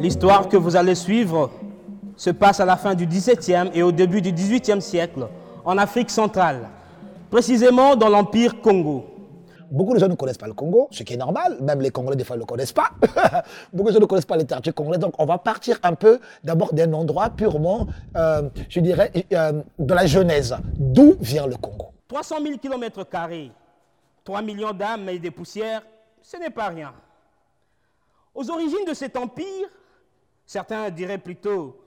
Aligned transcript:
L'histoire 0.00 0.48
que 0.48 0.56
vous 0.56 0.74
allez 0.74 0.96
suivre 0.96 1.50
se 2.16 2.30
passe 2.30 2.58
à 2.58 2.64
la 2.64 2.76
fin 2.76 2.96
du 2.96 3.06
XVIIe 3.06 3.70
et 3.72 3.84
au 3.84 3.92
début 3.92 4.20
du 4.20 4.32
XVIIIe 4.32 4.82
siècle 4.82 5.28
en 5.64 5.78
Afrique 5.78 6.10
centrale, 6.10 6.68
précisément 7.30 7.94
dans 7.94 8.08
l'Empire 8.08 8.60
Congo. 8.60 9.13
Beaucoup 9.70 9.94
de 9.94 9.98
gens 9.98 10.08
ne 10.08 10.14
connaissent 10.14 10.38
pas 10.38 10.46
le 10.46 10.54
Congo, 10.54 10.88
ce 10.90 11.02
qui 11.02 11.14
est 11.14 11.16
normal. 11.16 11.58
Même 11.60 11.80
les 11.80 11.90
Congolais, 11.90 12.16
des 12.16 12.24
fois, 12.24 12.36
ne 12.36 12.40
le 12.40 12.46
connaissent 12.46 12.72
pas. 12.72 12.90
Beaucoup 13.72 13.88
de 13.90 13.94
gens 13.94 14.00
ne 14.00 14.06
connaissent 14.06 14.26
pas 14.26 14.36
les 14.36 14.42
littératures 14.42 14.74
congolaises. 14.74 15.00
Donc, 15.00 15.14
on 15.18 15.26
va 15.26 15.38
partir 15.38 15.78
un 15.82 15.94
peu 15.94 16.20
d'abord 16.42 16.72
d'un 16.72 16.92
endroit 16.92 17.30
purement, 17.30 17.86
euh, 18.16 18.48
je 18.68 18.80
dirais, 18.80 19.10
euh, 19.32 19.62
de 19.78 19.94
la 19.94 20.06
Genèse. 20.06 20.56
D'où 20.76 21.16
vient 21.20 21.46
le 21.46 21.56
Congo? 21.56 21.86
300 22.08 22.36
000 22.42 22.58
km, 22.58 23.04
3 24.24 24.42
millions 24.42 24.72
d'âmes 24.72 25.08
et 25.08 25.18
des 25.18 25.30
poussières, 25.30 25.82
ce 26.22 26.36
n'est 26.36 26.50
pas 26.50 26.68
rien. 26.68 26.92
Aux 28.34 28.50
origines 28.50 28.84
de 28.86 28.94
cet 28.94 29.16
empire, 29.16 29.68
certains 30.46 30.90
diraient 30.90 31.18
plutôt 31.18 31.80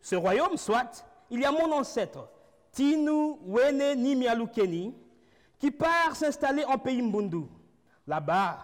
ce 0.00 0.16
royaume, 0.16 0.56
soit, 0.56 1.04
il 1.30 1.40
y 1.40 1.44
a 1.44 1.52
mon 1.52 1.72
ancêtre, 1.72 2.28
Tinu 2.72 3.36
Wene 3.46 3.94
Nimialukeni, 3.96 4.94
qui 5.58 5.70
part 5.70 6.14
s'installer 6.14 6.64
en 6.64 6.78
pays 6.78 7.02
Mbundu. 7.02 7.44
Là-bas, 8.06 8.58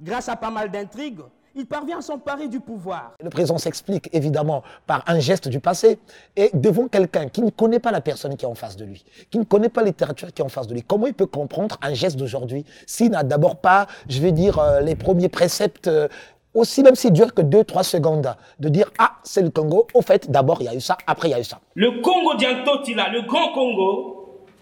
grâce 0.00 0.28
à 0.28 0.36
pas 0.36 0.50
mal 0.50 0.70
d'intrigues, 0.70 1.20
il 1.56 1.66
parvient 1.66 1.98
à 1.98 2.02
s'emparer 2.02 2.48
du 2.48 2.58
pouvoir. 2.58 3.12
Le 3.22 3.30
présent 3.30 3.58
s'explique 3.58 4.08
évidemment 4.12 4.62
par 4.86 5.04
un 5.06 5.20
geste 5.20 5.48
du 5.48 5.60
passé. 5.60 5.98
Et 6.36 6.50
devant 6.52 6.88
quelqu'un 6.88 7.28
qui 7.28 7.42
ne 7.42 7.50
connaît 7.50 7.78
pas 7.78 7.92
la 7.92 8.00
personne 8.00 8.36
qui 8.36 8.44
est 8.44 8.48
en 8.48 8.56
face 8.56 8.76
de 8.76 8.84
lui, 8.84 9.04
qui 9.30 9.38
ne 9.38 9.44
connaît 9.44 9.68
pas 9.68 9.82
la 9.82 9.88
littérature 9.88 10.32
qui 10.32 10.42
est 10.42 10.44
en 10.44 10.48
face 10.48 10.66
de 10.66 10.74
lui, 10.74 10.82
comment 10.82 11.06
il 11.06 11.14
peut 11.14 11.26
comprendre 11.26 11.78
un 11.80 11.94
geste 11.94 12.16
d'aujourd'hui 12.16 12.64
s'il 12.86 13.12
n'a 13.12 13.22
d'abord 13.22 13.56
pas, 13.56 13.86
je 14.08 14.20
vais 14.20 14.32
dire, 14.32 14.58
euh, 14.58 14.80
les 14.80 14.96
premiers 14.96 15.28
préceptes 15.28 15.86
euh, 15.86 16.08
aussi 16.54 16.82
même 16.82 16.94
s'il 16.94 17.12
dure 17.12 17.34
que 17.34 17.42
2-3 17.42 17.82
secondes, 17.84 18.34
de 18.58 18.68
dire 18.68 18.90
Ah, 18.98 19.12
c'est 19.22 19.42
le 19.42 19.50
Congo, 19.50 19.86
au 19.94 20.02
fait, 20.02 20.30
d'abord 20.30 20.58
il 20.60 20.64
y 20.64 20.68
a 20.68 20.74
eu 20.74 20.80
ça, 20.80 20.96
après 21.06 21.28
il 21.28 21.32
y 21.32 21.34
a 21.34 21.40
eu 21.40 21.44
ça. 21.44 21.60
Le 21.74 22.00
Congo 22.00 22.34
d'Antotila, 22.34 23.10
le 23.10 23.22
grand 23.22 23.52
Congo, 23.52 24.13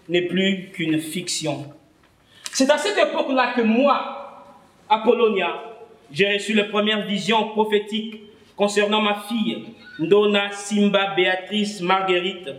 n'est 0.09 0.23
plus 0.23 0.69
qu'une 0.73 0.99
fiction. 0.99 1.65
C'est 2.51 2.69
à 2.69 2.77
cette 2.77 2.97
époque-là 2.97 3.53
que 3.55 3.61
moi, 3.61 4.55
Apollonia, 4.89 5.63
j'ai 6.11 6.33
reçu 6.33 6.53
les 6.53 6.65
premières 6.65 7.05
visions 7.07 7.49
prophétiques 7.49 8.21
concernant 8.55 9.01
ma 9.01 9.15
fille, 9.27 9.65
Ndona 9.99 10.51
Simba 10.51 11.15
Béatrice 11.15 11.81
Marguerite, 11.81 12.49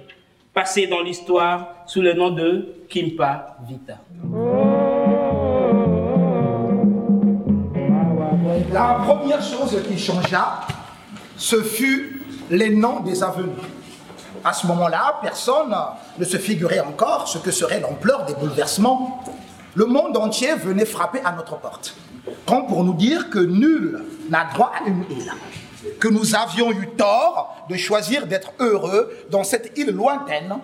passée 0.53 0.87
dans 0.87 1.03
l'histoire 1.03 1.85
sous 1.87 2.01
le 2.01 2.15
nom 2.15 2.31
de 2.31 2.75
Kimpa 2.89 3.57
Vita. 3.69 3.99
La 8.73 9.01
première 9.05 9.43
chose 9.43 9.81
qui 9.89 9.99
changea, 9.99 10.61
ce 11.37 11.63
fut 11.63 12.23
les 12.51 12.71
noms 12.71 13.01
des 13.01 13.23
avenues. 13.23 13.51
À 14.45 14.53
ce 14.53 14.67
moment-là, 14.67 15.21
personne 15.23 15.75
ne 16.19 16.25
se 16.25 16.37
figurait 16.37 16.81
encore 16.81 17.27
ce 17.29 17.39
que 17.39 17.51
serait 17.51 17.81
l'ampleur 17.81 18.27
des 18.27 18.35
bouleversements. 18.35 19.25
Le 19.75 19.87
monde 19.87 20.15
entier 20.19 20.55
venait 20.55 20.85
frapper 20.85 21.21
à 21.25 21.33
notre 21.33 21.57
porte, 21.57 21.97
comme 22.47 22.67
pour 22.67 22.85
nous 22.85 22.93
dire 22.93 23.31
que 23.31 23.39
nul 23.39 24.05
n'a 24.29 24.45
droit 24.53 24.71
à 24.79 24.87
une 24.87 25.05
île, 25.11 25.33
que 25.99 26.09
nous 26.09 26.35
avions 26.35 26.71
eu 26.73 26.89
tort 26.91 27.67
de 27.71 27.77
choisir 27.77 28.27
d'être 28.27 28.53
heureux 28.61 29.11
dans 29.31 29.45
cette 29.45 29.77
île 29.79 29.93
lointaine 29.93 30.59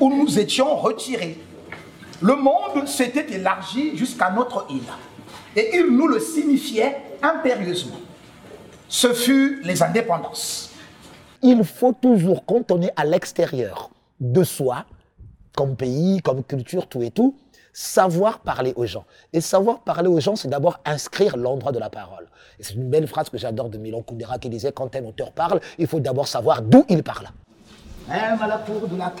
où 0.00 0.08
nous 0.08 0.38
étions 0.38 0.74
retirés. 0.76 1.38
Le 2.22 2.36
monde 2.36 2.88
s'était 2.88 3.34
élargi 3.34 3.98
jusqu'à 3.98 4.30
notre 4.30 4.66
île, 4.70 4.80
et 5.54 5.76
il 5.76 5.94
nous 5.94 6.06
le 6.06 6.20
signifiait 6.20 6.96
impérieusement. 7.22 8.00
Ce 8.88 9.12
fut 9.12 9.60
les 9.62 9.82
indépendances. 9.82 10.69
Il 11.42 11.64
faut 11.64 11.92
toujours, 11.92 12.44
quand 12.44 12.70
on 12.70 12.82
est 12.82 12.92
à 12.96 13.04
l'extérieur 13.04 13.90
de 14.20 14.44
soi, 14.44 14.84
comme 15.56 15.76
pays, 15.76 16.20
comme 16.22 16.44
culture, 16.44 16.86
tout 16.86 17.02
et 17.02 17.10
tout, 17.10 17.34
savoir 17.72 18.40
parler 18.40 18.72
aux 18.76 18.86
gens. 18.86 19.04
Et 19.32 19.40
savoir 19.40 19.80
parler 19.80 20.08
aux 20.08 20.20
gens, 20.20 20.36
c'est 20.36 20.48
d'abord 20.48 20.80
inscrire 20.84 21.36
l'endroit 21.36 21.72
de 21.72 21.78
la 21.78 21.88
parole. 21.88 22.28
C'est 22.58 22.74
une 22.74 22.90
belle 22.90 23.06
phrase 23.06 23.30
que 23.30 23.38
j'adore 23.38 23.70
de 23.70 23.78
Milan 23.78 24.02
Kundera 24.02 24.38
qui 24.38 24.50
disait 24.50 24.72
quand 24.72 24.94
un 24.94 25.04
auteur 25.04 25.32
parle, 25.32 25.60
il 25.78 25.86
faut 25.86 26.00
d'abord 26.00 26.28
savoir 26.28 26.62
d'où 26.62 26.84
il 26.88 27.02
parle. 27.02 27.28
Même 28.08 28.40
à 28.42 28.46
la 28.46 28.58
cour 28.58 28.86
de 28.86 28.96
la 28.96 29.12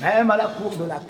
même 0.00 0.30
à 0.30 0.36
la 0.36 0.46
cour 0.46 0.76
de 0.76 0.84
la 0.84 1.00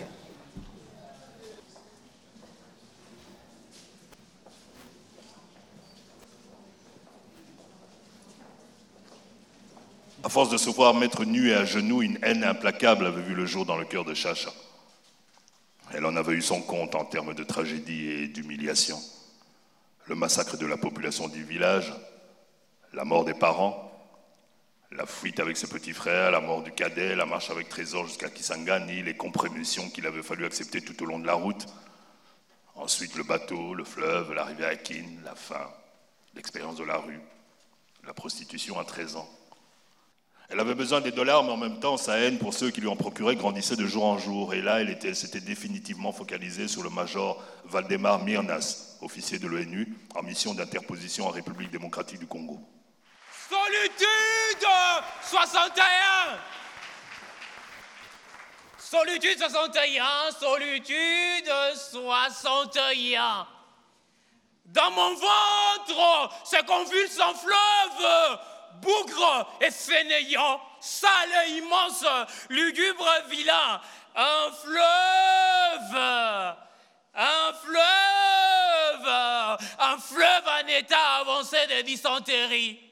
À 10.29 10.31
force 10.31 10.51
de 10.51 10.59
se 10.59 10.69
voir 10.69 10.93
mettre 10.93 11.25
nu 11.25 11.49
et 11.49 11.55
à 11.55 11.65
genoux, 11.65 12.03
une 12.03 12.19
haine 12.21 12.45
implacable 12.45 13.07
avait 13.07 13.23
vu 13.23 13.35
le 13.35 13.47
jour 13.47 13.65
dans 13.65 13.79
le 13.79 13.87
cœur 13.87 14.05
de 14.05 14.13
Chacha. 14.13 14.53
Elle 15.95 16.05
en 16.05 16.17
avait 16.17 16.35
eu 16.35 16.43
son 16.43 16.61
compte 16.61 16.95
en 16.95 17.07
termes 17.07 17.33
de 17.33 17.45
tragédie 17.45 18.09
et 18.09 18.29
d'humiliation. 18.29 19.01
Le 20.05 20.15
massacre 20.15 20.59
de 20.59 20.67
la 20.67 20.77
population 20.77 21.29
du 21.29 21.45
village, 21.45 21.95
la 22.93 23.07
mort 23.07 23.25
des 23.25 23.33
parents, 23.33 23.91
la 24.93 25.07
fuite 25.07 25.41
avec 25.41 25.57
ses 25.57 25.67
petits 25.67 25.95
frères, 25.95 26.31
la 26.31 26.41
mort 26.41 26.63
du 26.63 26.73
cadet, 26.73 27.17
la 27.17 27.25
marche 27.25 27.49
avec 27.49 27.71
Trésor 27.71 28.07
jusqu'à 28.07 28.29
Kisangani, 28.29 29.03
les 29.03 29.17
compromissions 29.17 29.89
qu'il 29.89 30.07
avait 30.07 30.23
fallu 30.23 30.45
accepter 30.45 30.83
tout 30.83 31.03
au 31.03 31.07
long 31.07 31.21
de 31.21 31.27
la 31.27 31.33
route. 31.33 31.65
Ensuite, 32.75 33.15
le 33.15 33.23
bateau, 33.23 33.73
le 33.73 33.85
fleuve, 33.85 34.35
l'arrivée 34.35 34.67
à 34.67 34.77
Kin, 34.77 35.07
la 35.25 35.35
faim, 35.35 35.71
l'expérience 36.35 36.77
de 36.77 36.85
la 36.85 36.99
rue, 36.99 37.21
la 38.07 38.13
prostitution 38.13 38.79
à 38.79 38.85
13 38.85 39.17
ans. 39.17 39.38
Elle 40.51 40.61
avait 40.61 40.75
besoin 40.75 41.03
des 41.03 41.13
dollars, 41.13 41.45
mais 41.45 41.53
en 41.53 41.59
même 41.59 41.79
temps, 41.79 41.99
sa 41.99 42.19
haine 42.19 42.39
pour 42.39 42.55
ceux 42.55 42.71
qui 42.71 42.81
lui 42.81 42.89
en 42.89 42.97
procuraient 42.97 43.37
grandissait 43.37 43.77
de 43.77 43.85
jour 43.85 44.07
en 44.07 44.17
jour. 44.17 44.55
Et 44.55 44.63
là, 44.63 44.81
elle 44.81 45.15
s'était 45.15 45.41
définitivement 45.41 46.11
focalisée 46.11 46.69
sur 46.69 46.83
le 46.83 46.89
major 46.89 47.45
Valdemar 47.67 48.21
Mirnas, 48.21 48.97
officier 49.03 49.39
de 49.39 49.47
l'ONU, 49.47 49.95
en 50.15 50.23
mission 50.23 50.55
d'interposition 50.55 51.27
en 51.27 51.31
République 51.31 51.71
démocratique 51.71 52.19
du 52.19 52.27
Congo. 52.27 52.59
Solitude 53.51 54.67
61 55.23 55.83
Solitude 58.79 59.39
61, 59.39 60.03
solitude 60.41 61.53
61. 61.93 63.47
Dans 64.65 64.91
mon 64.93 65.15
ventre 65.15 66.31
se 66.45 66.65
convulse 66.65 67.21
un 67.21 67.35
fleuve 67.35 68.39
bougre 68.81 69.49
et 69.61 69.71
fainéant, 69.71 70.61
sale 70.81 71.49
immense, 71.51 72.05
lugubre 72.49 73.09
vilain, 73.29 73.81
un 74.15 74.51
fleuve, 74.63 75.97
un 77.15 77.53
fleuve, 77.65 79.09
un 79.79 79.99
fleuve 79.99 80.49
en 80.63 80.67
état 80.69 81.17
avancé 81.21 81.59
de 81.67 81.83
dysenterie. 81.83 82.88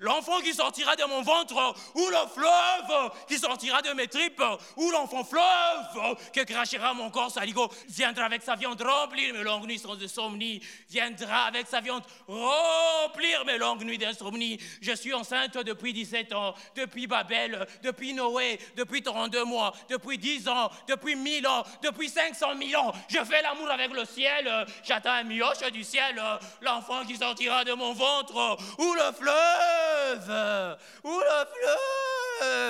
L'enfant 0.00 0.40
qui 0.40 0.54
sortira 0.54 0.94
de 0.94 1.02
mon 1.04 1.22
ventre, 1.22 1.74
ou 1.96 2.08
le 2.08 2.28
fleuve 2.32 3.10
qui 3.26 3.36
sortira 3.36 3.82
de 3.82 3.92
mes 3.94 4.06
tripes, 4.06 4.42
ou 4.76 4.90
l'enfant 4.92 5.24
fleuve 5.24 6.16
que 6.32 6.44
crachera 6.44 6.94
mon 6.94 7.10
corps 7.10 7.32
saligo, 7.32 7.68
viendra 7.88 8.26
avec 8.26 8.42
sa 8.42 8.54
viande 8.54 8.80
remplir 8.80 9.34
mes 9.34 9.42
longues 9.42 9.66
nuits 9.66 9.82
de 9.98 10.06
somnie, 10.06 10.62
viendra 10.88 11.46
avec 11.46 11.66
sa 11.66 11.80
viande 11.80 12.04
remplir 12.28 13.44
mes 13.44 13.58
longues 13.58 13.82
nuits 13.82 13.98
d'insomnie. 13.98 14.60
Je 14.80 14.92
suis 14.92 15.12
enceinte 15.12 15.58
depuis 15.58 15.92
17 15.92 16.32
ans, 16.32 16.54
depuis 16.76 17.08
Babel, 17.08 17.66
depuis 17.82 18.14
Noé, 18.14 18.60
depuis 18.76 19.02
32 19.02 19.44
mois, 19.44 19.72
depuis 19.88 20.16
10 20.16 20.48
ans, 20.48 20.70
depuis 20.86 21.16
1000 21.16 21.44
ans, 21.48 21.64
depuis 21.82 22.08
500 22.08 22.46
000 22.56 22.80
ans. 22.80 22.92
Je 23.08 23.24
fais 23.24 23.42
l'amour 23.42 23.68
avec 23.68 23.92
le 23.92 24.04
ciel, 24.04 24.48
j'attends 24.84 25.10
un 25.10 25.24
mioche 25.24 25.58
du 25.72 25.82
ciel, 25.82 26.22
l'enfant 26.60 27.04
qui 27.04 27.16
sortira 27.16 27.64
de 27.64 27.72
mon 27.72 27.94
ventre, 27.94 28.56
ou 28.78 28.94
le 28.94 29.12
fleuve 29.12 29.87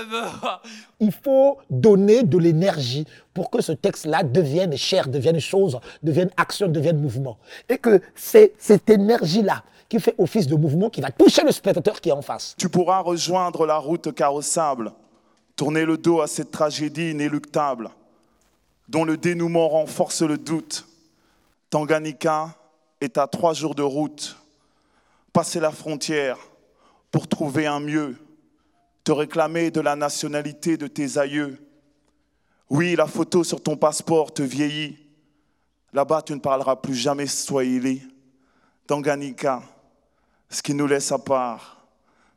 il 1.01 1.13
faut 1.13 1.59
donner 1.71 2.23
de 2.23 2.39
l'énergie 2.39 3.07
pour 3.35 3.51
que 3.51 3.61
ce 3.61 3.73
texte-là 3.73 4.23
devienne 4.23 4.77
chair, 4.77 5.09
devienne 5.09 5.41
chose, 5.41 5.79
devienne 6.03 6.31
action, 6.37 6.69
devienne 6.69 7.01
mouvement. 7.01 7.39
Et 7.69 7.79
que 7.79 8.01
c'est 8.15 8.55
cette 8.59 8.89
énergie-là 8.91 9.63
qui 9.89 10.01
fait 10.01 10.15
office 10.19 10.47
de 10.47 10.57
mouvement 10.57 10.91
qui 10.91 11.01
va 11.01 11.11
toucher 11.11 11.43
le 11.43 11.53
spectateur 11.53 12.01
qui 12.01 12.11
est 12.11 12.13
en 12.13 12.23
face. 12.23 12.55
Tu 12.59 12.69
pourras 12.69 13.01
rejoindre 13.01 13.67
la 13.67 13.79
route 13.79 14.13
carrossable, 14.15 14.93
tourner 15.57 15.85
le 15.85 15.97
dos 15.97 16.21
à 16.21 16.27
cette 16.27 16.51
tragédie 16.51 17.11
inéluctable, 17.11 17.91
dont 18.89 19.05
le 19.05 19.17
dénouement 19.17 19.69
renforce 19.69 20.23
le 20.23 20.37
doute. 20.39 20.87
Tanganyika, 21.71 22.55
est 23.01 23.19
à 23.19 23.27
trois 23.27 23.55
jours 23.55 23.75
de 23.75 23.83
route. 23.83 24.37
Passer 25.33 25.61
la 25.61 25.71
frontière 25.71 26.39
pour 27.11 27.29
trouver 27.29 27.67
un 27.67 27.81
mieux, 27.81 28.17
te 29.05 29.13
réclamer 29.13 29.71
de 29.71 29.81
la 29.81 29.97
nationalité 29.97 30.77
de 30.77 30.87
tes 30.87 31.19
aïeux. 31.19 31.59
Oui, 32.71 32.97
la 32.97 33.07
photo 33.07 33.45
sur 33.45 33.63
ton 33.63 33.77
passeport 33.77 34.33
te 34.33 34.43
vieillit. 34.43 34.99
Là-bas, 35.93 36.23
tu 36.23 36.35
ne 36.35 36.41
parleras 36.41 36.77
plus 36.77 36.95
jamais 36.95 37.27
swahili. 37.27 38.03
Tanganyika, 38.87 39.63
ce 40.51 40.63
qui 40.63 40.75
nous 40.75 40.87
laisse 40.87 41.11
à 41.13 41.19
part. 41.19 41.87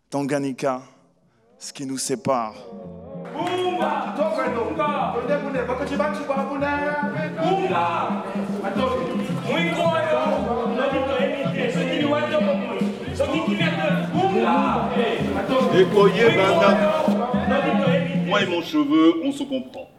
Tanganyika, 0.09 0.81
ce 1.59 1.73
qui 1.73 1.85
nous 1.85 1.97
sépare. 1.97 2.55
Moi 18.25 18.41
et 18.41 18.45
mon 18.45 18.61
cheveu, 18.61 19.21
on 19.23 19.31
se 19.31 19.43
comprend. 19.43 19.89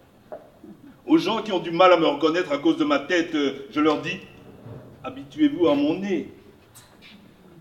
Aux 1.06 1.18
gens 1.18 1.42
qui 1.42 1.52
ont 1.52 1.58
du 1.58 1.70
mal 1.70 1.92
à 1.92 1.96
me 1.96 2.06
reconnaître 2.06 2.52
à 2.52 2.58
cause 2.58 2.76
de 2.76 2.84
ma 2.84 3.00
tête, 3.00 3.34
euh, 3.34 3.66
je 3.70 3.80
leur 3.80 4.00
dis 4.00 4.20
habituez-vous 5.04 5.66
à 5.66 5.74
mon 5.74 5.98
nez. 5.98 6.28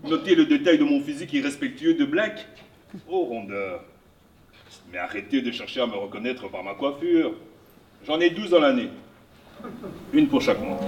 Notez 0.04 0.34
le 0.34 0.46
détail 0.46 0.78
de 0.78 0.84
mon 0.84 1.00
physique 1.00 1.32
irrespectueux 1.32 1.94
de 1.94 2.04
Black. 2.04 2.46
Oh, 3.08 3.24
rondeur. 3.24 3.84
Mais 4.92 4.98
arrêtez 4.98 5.42
de 5.42 5.50
chercher 5.50 5.80
à 5.80 5.86
me 5.86 5.94
reconnaître 5.94 6.48
par 6.48 6.62
ma 6.62 6.74
coiffure. 6.74 7.34
J'en 8.06 8.20
ai 8.20 8.30
12 8.30 8.50
dans 8.50 8.60
l'année. 8.60 8.90
Une 10.12 10.28
pour 10.28 10.42
chaque 10.42 10.60
mois. 10.60 10.78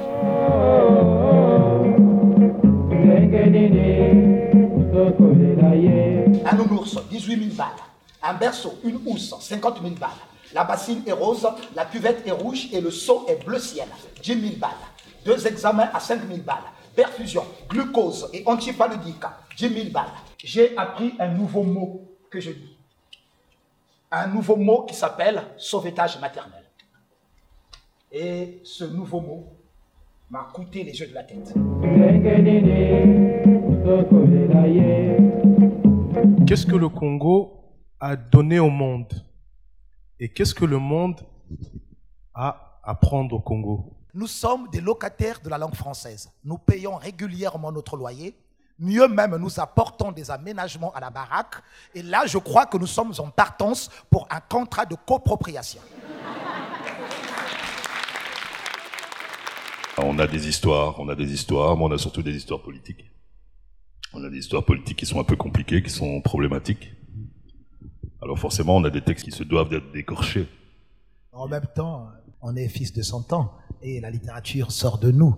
Un 6.65 6.67
nounours, 6.67 6.97
18 7.11 7.37
000 7.37 7.57
balles. 7.57 7.69
Un 8.23 8.35
berceau, 8.35 8.79
une 8.85 8.99
housse, 9.07 9.35
50 9.39 9.83
000 9.83 9.95
balles. 9.97 10.11
La 10.55 10.65
bassine 10.65 11.03
est 11.07 11.13
rose, 11.13 11.47
la 11.75 11.85
cuvette 11.85 12.27
est 12.27 12.31
rouge 12.31 12.69
et 12.73 12.81
le 12.81 12.91
seau 12.91 13.27
est 13.29 13.45
bleu 13.45 13.59
ciel, 13.59 13.89
10 14.23 14.41
000 14.41 14.57
balles. 14.57 14.71
Deux 15.25 15.47
examens 15.47 15.91
à 15.93 16.01
5 16.01 16.27
000 16.27 16.41
balles. 16.41 16.65
Perfusion, 16.95 17.45
glucose 17.69 18.31
et 18.33 18.43
antipaludique, 18.47 19.25
10 19.57 19.69
000 19.69 19.91
balles. 19.91 20.13
J'ai 20.39 20.77
appris 20.77 21.15
un 21.19 21.29
nouveau 21.29 21.65
mot 21.65 22.03
que 22.31 22.41
je 22.41 22.53
dis. 22.53 22.77
Un 24.11 24.29
nouveau 24.29 24.57
mot 24.57 24.83
qui 24.83 24.95
s'appelle 24.95 25.43
sauvetage 25.59 26.19
maternel. 26.21 26.65
Et 28.13 28.61
ce 28.63 28.85
nouveau 28.85 29.21
mot 29.21 29.49
m'a 30.31 30.49
coûté 30.53 30.85
les 30.85 30.99
yeux 30.99 31.09
de 31.09 31.15
la 31.15 31.25
tête. 31.25 31.53
Qu'est-ce 36.55 36.67
que 36.67 36.77
le 36.77 36.89
Congo 36.89 37.65
a 37.99 38.15
donné 38.15 38.61
au 38.61 38.71
monde 38.71 39.13
Et 40.21 40.29
qu'est-ce 40.29 40.55
que 40.55 40.65
le 40.65 40.79
monde 40.79 41.21
a 42.33 42.79
à 42.85 42.95
prendre 42.95 43.35
au 43.35 43.41
Congo? 43.41 43.93
Nous 44.15 44.29
sommes 44.29 44.69
des 44.71 44.81
locataires 44.81 45.41
de 45.43 45.49
la 45.49 45.59
langue 45.59 45.75
française. 45.75 46.31
Nous 46.45 46.57
payons 46.57 46.95
régulièrement 46.95 47.73
notre 47.73 47.97
loyer. 47.97 48.37
Mieux 48.79 49.09
même, 49.09 49.35
nous 49.35 49.59
apportons 49.59 50.13
des 50.13 50.31
aménagements 50.31 50.93
à 50.93 51.01
la 51.01 51.11
baraque. 51.11 51.57
Et 51.93 52.03
là, 52.05 52.25
je 52.25 52.39
crois 52.39 52.67
que 52.67 52.77
nous 52.79 52.87
sommes 52.87 53.13
en 53.19 53.31
partance 53.31 53.91
pour 54.09 54.29
un 54.31 54.39
contrat 54.39 54.87
de 54.87 54.95
copropriation. 54.95 55.81
On 59.99 60.17
a 60.21 60.27
des 60.29 60.47
histoires, 60.47 61.01
on 61.01 61.09
a 61.09 61.17
des 61.17 61.33
histoires, 61.33 61.77
mais 61.77 61.83
on 61.83 61.91
a 61.91 61.99
surtout 61.99 62.23
des 62.23 62.37
histoires 62.37 62.63
politiques. 62.63 63.11
On 64.15 64.23
a 64.25 64.29
des 64.31 64.39
histoires 64.39 64.65
politiques 64.65 64.99
qui 64.99 65.07
sont 65.07 65.19
un 65.21 65.25
peu 65.25 65.37
compliquées, 65.37 65.83
qui 65.83 65.91
sont 65.91 66.21
problématiques. 66.21 66.93
Alors 68.23 68.39
forcément, 68.39 68.77
on 68.77 68.85
a 68.85 68.91
des 68.91 69.03
textes 69.03 69.25
qui 69.25 69.33
se 69.33 69.43
doivent 69.43 69.69
d'être 69.69 69.93
décorchés. 69.93 70.47
En 71.33 71.49
même 71.49 71.67
temps, 71.75 72.07
on 72.41 72.55
est 72.57 72.69
fils 72.69 72.93
de 72.93 73.03
son 73.03 73.23
temps 73.23 73.53
et 73.83 74.01
la 74.01 74.11
littérature 74.11 74.71
sort 74.73 74.99
de 74.99 75.11
nous. 75.11 75.35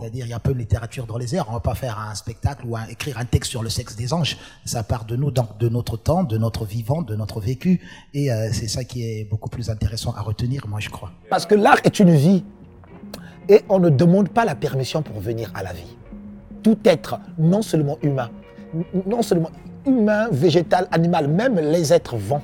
C'est-à-dire, 0.00 0.26
il 0.26 0.30
y 0.30 0.32
a 0.32 0.36
un 0.36 0.40
peu 0.40 0.52
de 0.54 0.58
littérature 0.58 1.06
dans 1.06 1.18
les 1.18 1.34
airs. 1.36 1.46
On 1.48 1.52
va 1.52 1.60
pas 1.60 1.74
faire 1.74 1.98
un 2.00 2.14
spectacle 2.14 2.66
ou 2.66 2.76
un- 2.76 2.86
écrire 2.88 3.18
un 3.18 3.24
texte 3.26 3.50
sur 3.50 3.62
le 3.62 3.68
sexe 3.68 3.94
des 3.94 4.12
anges. 4.12 4.36
Ça 4.64 4.82
part 4.82 5.04
de 5.04 5.16
nous, 5.16 5.30
donc 5.30 5.58
de 5.58 5.68
notre 5.68 5.96
temps, 5.96 6.24
de 6.24 6.36
notre 6.38 6.64
vivant, 6.64 7.02
de 7.02 7.14
notre 7.14 7.40
vécu. 7.40 7.80
Et 8.12 8.32
euh, 8.32 8.48
c'est 8.52 8.68
ça 8.68 8.84
qui 8.84 9.02
est 9.04 9.24
beaucoup 9.30 9.48
plus 9.50 9.70
intéressant 9.70 10.12
à 10.14 10.22
retenir, 10.22 10.66
moi, 10.66 10.80
je 10.80 10.88
crois. 10.88 11.12
Parce 11.30 11.46
que 11.46 11.54
l'art 11.54 11.78
est 11.84 12.00
une 12.00 12.14
vie. 12.14 12.42
Et 13.48 13.60
on 13.68 13.78
ne 13.78 13.90
demande 13.90 14.30
pas 14.30 14.44
la 14.44 14.56
permission 14.56 15.02
pour 15.02 15.20
venir 15.20 15.52
à 15.54 15.62
la 15.62 15.72
vie. 15.72 15.95
Tout 16.66 16.78
être, 16.84 17.20
non 17.38 17.62
seulement 17.62 17.96
humain, 18.02 18.28
non 19.06 19.22
seulement 19.22 19.50
humain, 19.86 20.26
végétal, 20.32 20.88
animal, 20.90 21.28
même 21.28 21.60
les 21.60 21.92
êtres 21.92 22.16
vents, 22.16 22.42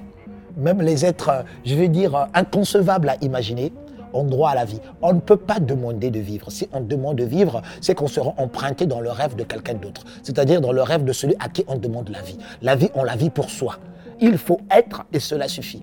même 0.57 0.81
les 0.81 1.05
êtres, 1.05 1.29
euh, 1.29 1.43
je 1.65 1.75
vais 1.75 1.89
dire, 1.89 2.15
euh, 2.15 2.25
inconcevables 2.33 3.09
à 3.09 3.17
imaginer, 3.21 3.73
ont 4.13 4.23
droit 4.23 4.51
à 4.51 4.55
la 4.55 4.65
vie. 4.65 4.79
On 5.03 5.13
ne 5.13 5.19
peut 5.19 5.37
pas 5.37 5.59
demander 5.59 6.13
de 6.13 6.21
vivre. 6.21 6.53
Si 6.53 6.69
on 6.73 6.83
demande 6.83 7.17
de 7.17 7.25
vivre, 7.25 7.63
c'est 7.81 7.97
qu'on 7.97 8.07
sera 8.07 8.33
emprunté 8.37 8.87
dans 8.87 9.01
le 9.01 9.11
rêve 9.11 9.35
de 9.35 9.43
quelqu'un 9.43 9.75
d'autre. 9.75 10.05
C'est-à-dire 10.23 10.61
dans 10.61 10.71
le 10.71 10.83
rêve 10.83 11.03
de 11.03 11.13
celui 11.13 11.35
à 11.41 11.49
qui 11.49 11.65
on 11.67 11.75
demande 11.77 12.09
la 12.11 12.23
vie. 12.23 12.39
La 12.63 12.77
vie, 12.77 12.91
on 12.95 13.03
la 13.03 13.17
vit 13.17 13.31
pour 13.31 13.51
soi. 13.51 13.79
Il 14.21 14.39
faut 14.39 14.61
être 14.71 15.05
et 15.13 15.19
cela 15.19 15.49
suffit. 15.49 15.83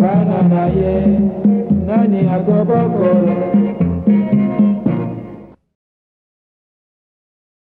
Bananaye, 0.00 1.18
Nani 1.86 2.20
Agobokolo. 2.28 3.71